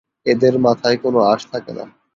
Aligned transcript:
এদের 0.25 0.53
মাথায় 0.65 0.97
কোনো 1.03 1.19
আঁশ 1.31 1.41
থাকে 1.51 1.71
না। 1.77 1.85